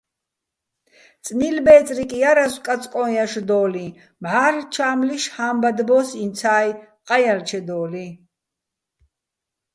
[1.27, 3.87] წნილბე́წრიკ ჲარასო̆ კაწკოჼ ჲაშდო́ლიჼ,
[4.21, 6.69] მჵა́რლ ჩა́მლიშ ჰა́მბადბო́ს ინცა́ჲ,
[7.07, 8.07] ყაჲალჩედო́ლიჼ.